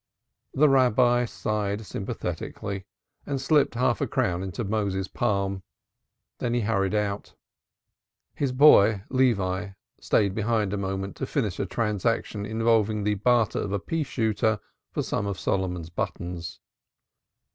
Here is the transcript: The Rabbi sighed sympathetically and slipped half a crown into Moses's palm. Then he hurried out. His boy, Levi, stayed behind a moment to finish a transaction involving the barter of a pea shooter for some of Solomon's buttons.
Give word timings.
The 0.55 0.67
Rabbi 0.67 1.25
sighed 1.25 1.85
sympathetically 1.85 2.85
and 3.27 3.39
slipped 3.39 3.75
half 3.75 4.01
a 4.01 4.07
crown 4.07 4.41
into 4.41 4.63
Moses's 4.63 5.07
palm. 5.07 5.61
Then 6.39 6.55
he 6.55 6.61
hurried 6.61 6.95
out. 6.95 7.35
His 8.33 8.51
boy, 8.51 9.03
Levi, 9.09 9.73
stayed 9.99 10.33
behind 10.33 10.73
a 10.73 10.77
moment 10.77 11.15
to 11.17 11.27
finish 11.27 11.59
a 11.59 11.67
transaction 11.67 12.47
involving 12.47 13.03
the 13.03 13.13
barter 13.13 13.59
of 13.59 13.71
a 13.71 13.79
pea 13.79 14.01
shooter 14.01 14.59
for 14.91 15.03
some 15.03 15.27
of 15.27 15.39
Solomon's 15.39 15.91
buttons. 15.91 16.59